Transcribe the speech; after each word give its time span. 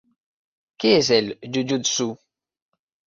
Què 0.85 0.93
és 1.01 1.11
el 1.17 1.29
jujutsu? 1.57 2.09